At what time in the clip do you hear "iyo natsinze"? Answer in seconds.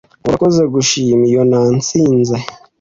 1.29-2.35